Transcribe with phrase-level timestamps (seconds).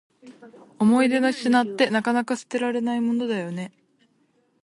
[0.79, 3.71] 思い出の品って、なかなか捨てられないものだよね。